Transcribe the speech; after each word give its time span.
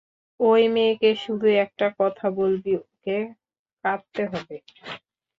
ওই 0.39 0.63
মেয়েকে 0.73 1.09
শুধু 1.23 1.47
একটা 1.63 1.87
কথা 1.99 2.25
বলবি, 2.39 2.71
ওকে 2.83 3.17
কাঁদতে 3.83 4.23
হবে। 4.31 4.55